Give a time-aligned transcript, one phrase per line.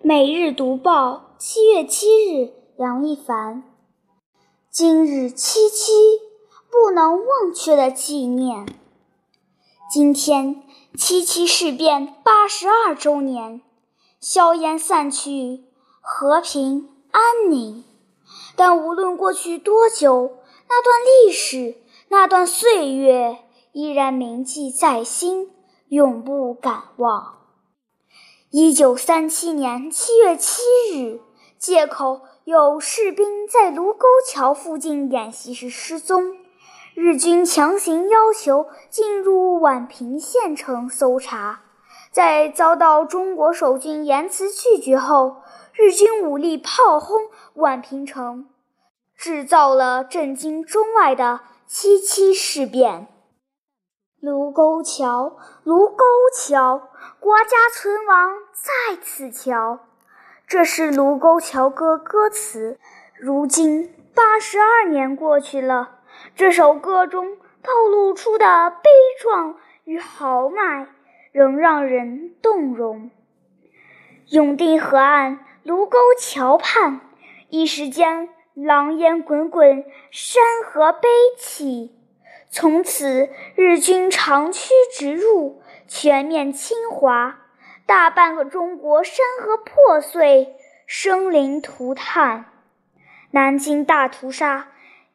[0.00, 3.64] 每日读报，七月七日，杨一凡。
[4.70, 5.92] 今日七七，
[6.70, 8.64] 不能忘却的纪念。
[9.90, 10.62] 今天
[10.96, 13.60] 七七事变八十二周年，
[14.20, 15.64] 硝烟散去，
[16.00, 17.82] 和平安宁。
[18.54, 20.38] 但无论过去多久，
[20.68, 20.94] 那段
[21.26, 21.74] 历史，
[22.06, 23.38] 那段岁月，
[23.72, 25.50] 依然铭记在心，
[25.88, 27.34] 永不敢忘。
[28.50, 30.62] 一九三七年七月七
[30.94, 31.20] 日，
[31.58, 36.34] 借口有士兵在卢沟桥附近演习时失踪，
[36.94, 41.60] 日军强行要求进入宛平县城搜查。
[42.10, 45.42] 在遭到中国守军严词拒绝后，
[45.74, 47.20] 日军武力炮轰
[47.56, 48.48] 宛平城，
[49.14, 53.08] 制造了震惊中外的七七事变。
[54.20, 56.04] 卢沟桥，卢沟
[56.34, 56.88] 桥，
[57.20, 59.78] 国家存亡在此桥。
[60.48, 62.80] 这是《卢沟桥歌》歌词。
[63.16, 66.00] 如今八十二年过去了，
[66.34, 68.90] 这首歌中透露出的悲
[69.22, 70.88] 壮与豪迈，
[71.30, 73.12] 仍让人动容。
[74.30, 77.00] 永定河岸，卢沟桥畔，
[77.50, 81.94] 一时间狼烟滚滚，山河悲泣。
[82.50, 87.40] 从此，日军长驱直入，全面侵华，
[87.84, 92.46] 大半个中国山河破碎，生灵涂炭。
[93.32, 94.68] 南京大屠杀，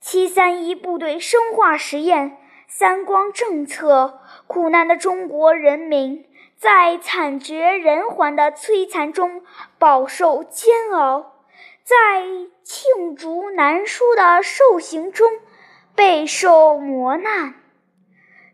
[0.00, 2.36] 七三一部队生化实验，
[2.68, 6.26] 三光政策，苦难的中国人民
[6.58, 9.42] 在惨绝人寰的摧残中
[9.78, 11.40] 饱受煎熬，
[11.82, 11.96] 在
[12.62, 15.26] 罄竹难书的受刑中。
[15.94, 17.54] 备受磨难，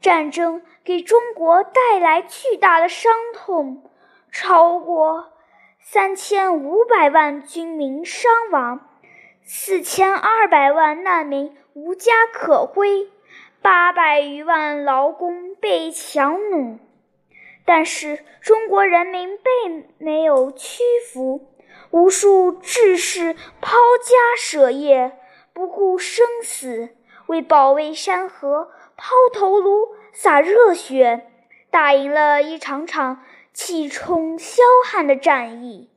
[0.00, 3.90] 战争给中国带来巨大的伤痛，
[4.32, 5.32] 超过
[5.80, 8.88] 三千五百万军民伤亡，
[9.44, 13.08] 四千二百万难民无家可归，
[13.60, 16.78] 八百余万劳工被强弩。
[17.66, 20.82] 但是中国人民并没有屈
[21.12, 21.52] 服，
[21.90, 25.18] 无数志士抛家舍业，
[25.52, 26.95] 不顾生死。
[27.26, 31.30] 为保卫山河，抛头颅，洒热血，
[31.70, 33.22] 打赢了一场场
[33.52, 35.90] 气冲霄汉的战役。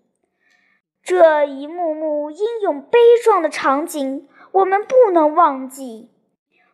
[1.03, 6.11] 这一幕幕英勇悲壮的场景，我们不能忘记。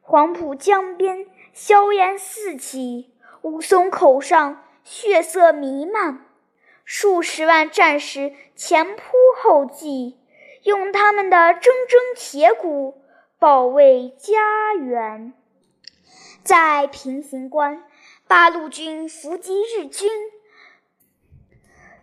[0.02, 3.12] 黄浦江边，硝烟四起；
[3.42, 6.26] 武松口上，血色弥漫。
[6.84, 9.00] 数十万战士前仆
[9.42, 10.20] 后继，
[10.64, 13.02] 用他们的铮铮铁骨。
[13.38, 15.34] 保卫家园，
[16.42, 17.84] 在平型关，
[18.28, 20.10] 八路军伏击日军，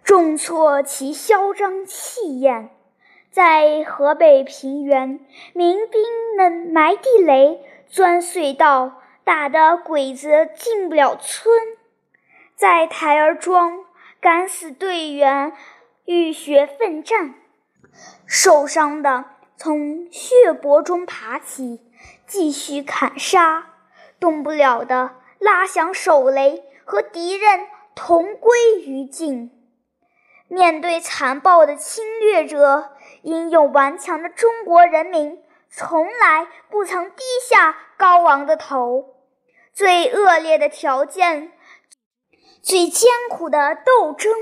[0.04, 2.68] 重挫其嚣张气焰；
[3.30, 5.20] 在河北平原，
[5.54, 6.02] 民兵
[6.36, 11.50] 们埋地雷、钻隧道，打得鬼子进不了村；
[12.54, 13.86] 在台儿庄，
[14.20, 15.54] 敢死队员
[16.04, 17.34] 浴血奋战，
[18.26, 19.24] 受伤的。
[19.64, 21.80] 从血泊中爬起，
[22.26, 23.62] 继续砍杀；
[24.18, 29.52] 动不了的，拉响手雷，和敌人同归于尽。
[30.48, 32.90] 面对残暴的侵略者，
[33.22, 35.40] 英勇顽强的中国人民
[35.70, 39.14] 从来不曾低下高昂的头。
[39.72, 41.52] 最恶劣的条件，
[42.60, 44.34] 最艰苦的斗争，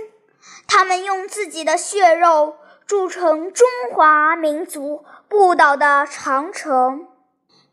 [0.66, 2.56] 他们用自己的血肉。
[2.90, 7.06] 筑成中华民族不倒的长城，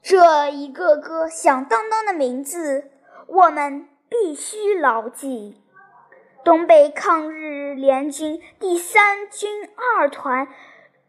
[0.03, 2.91] 这一个个响当当的名字，
[3.25, 5.59] 我们必须牢记。
[6.44, 10.50] 东北抗日联军第三军二团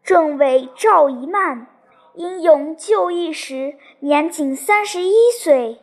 [0.02, 1.66] 政委赵一曼
[2.14, 5.82] 英勇就义时年仅三十一岁，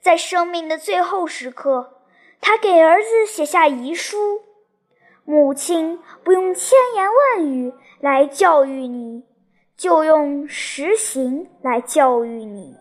[0.00, 2.00] 在生命的最后时刻，
[2.40, 4.45] 他给儿子写下遗书。
[5.28, 9.24] 母亲不用千言万语来教育你，
[9.76, 12.76] 就用实行来教育你。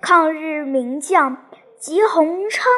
[0.00, 1.46] 抗日名将
[1.78, 2.72] 吉鸿昌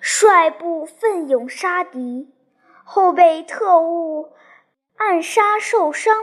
[0.00, 2.32] 率部奋勇杀敌，
[2.84, 4.32] 后被特务
[4.96, 6.14] 暗杀受伤，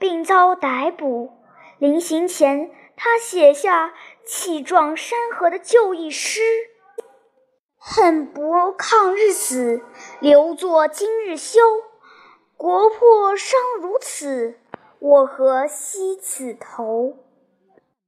[0.00, 1.30] 并遭逮捕。
[1.78, 6.40] 临行前，他写下气壮山河的就义诗。
[7.84, 9.82] 恨不抗日死，
[10.20, 11.58] 留作今日休。
[12.56, 14.56] 国破伤如此，
[15.00, 17.16] 我何惜此头？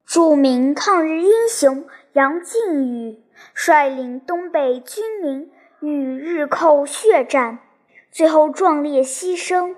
[0.06, 3.21] 著名抗日英雄杨靖宇
[3.53, 5.50] 率领东北军民
[5.81, 7.59] 与日寇血战，
[8.12, 9.75] 最后壮烈牺牲。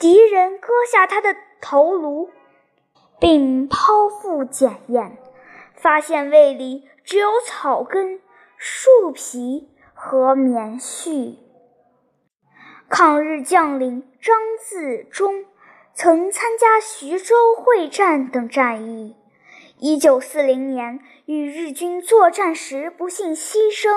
[0.00, 2.30] 敌人割下他的头颅，
[3.20, 5.16] 并剖腹检验，
[5.76, 8.20] 发现胃里只有草根、
[8.56, 11.36] 树皮和棉絮。
[12.88, 15.44] 抗日将领张自忠
[15.94, 19.16] 曾参加徐州会战等战役。
[19.78, 23.90] 一九四零年与日军作战时不幸牺牲。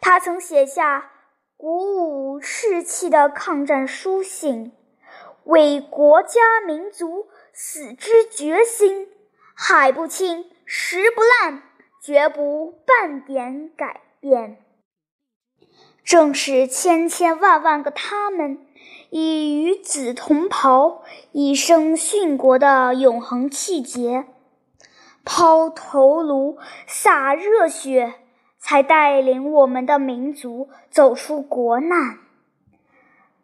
[0.00, 1.10] 他曾写下
[1.56, 4.72] 鼓舞士气的抗战书信。
[5.44, 9.08] 为国家民族死之决心，
[9.54, 11.62] 海不清，石不烂，
[12.00, 14.64] 绝不半点改变。
[16.02, 18.66] 正是千千万万个他们，
[19.10, 21.02] 以与子同袍，
[21.32, 24.24] 以生殉国的永恒气节，
[25.24, 28.14] 抛头颅，洒热血，
[28.58, 32.18] 才带领我们的民族走出国难。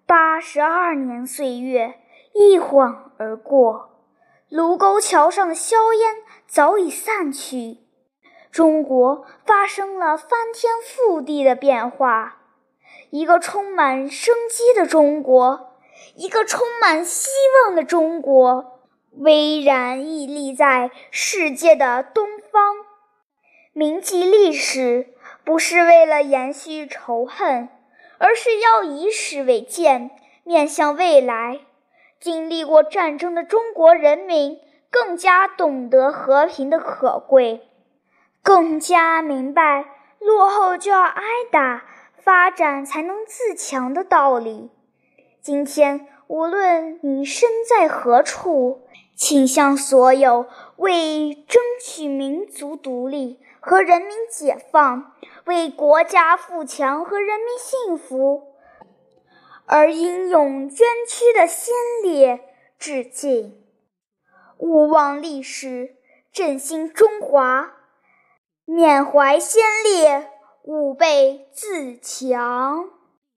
[0.07, 2.01] 八十二年岁月
[2.33, 3.91] 一晃而过，
[4.49, 6.17] 卢沟桥上的硝烟
[6.47, 7.79] 早已散去，
[8.57, 12.39] 中国发生了翻天覆地的变化，
[13.11, 15.75] 一个充满生机的中国，
[16.15, 17.29] 一个充满希
[17.61, 18.81] 望的中国，
[19.13, 22.77] 巍然屹立在世界的东方。
[23.75, 25.09] 铭记历史，
[25.45, 27.69] 不是为了延续仇恨。
[28.17, 30.11] 而是要以史为鉴，
[30.45, 31.61] 面向未来。
[32.19, 34.59] 经历过战争的中国人民
[34.91, 37.66] 更加懂得和平的可贵，
[38.47, 39.87] 更加明白
[40.21, 41.85] 落后就要挨打，
[42.17, 44.71] 发展才能自强的道理。
[45.43, 50.47] 今天，无论你身在何处，请向所有
[50.77, 53.41] 为争取民族独立。
[53.59, 55.13] 和人民解放，
[55.47, 58.55] 为国家富强和人民幸福
[59.65, 62.45] 而英勇捐躯的先烈
[62.79, 63.61] 致敬。
[64.59, 65.97] 勿忘历史，
[66.33, 67.73] 振兴中华，
[68.69, 70.29] 缅怀先烈，
[70.65, 72.96] 吾辈自强。